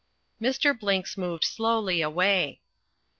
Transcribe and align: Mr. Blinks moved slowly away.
Mr. 0.41 0.73
Blinks 0.75 1.15
moved 1.15 1.43
slowly 1.43 2.01
away. 2.01 2.59